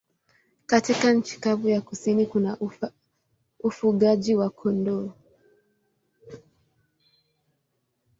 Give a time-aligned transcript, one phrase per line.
[0.65, 2.57] Katika nchi kavu ya kusini kuna
[3.61, 5.11] ufugaji wa kondoo.